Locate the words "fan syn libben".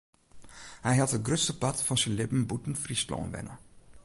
1.85-2.47